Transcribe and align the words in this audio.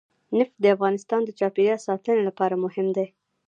نفت 0.37 0.55
د 0.63 0.65
افغانستان 0.75 1.21
د 1.25 1.29
چاپیریال 1.39 1.79
ساتنې 1.87 2.21
لپاره 2.27 2.55
مهم 2.63 2.87
دي. 2.97 3.07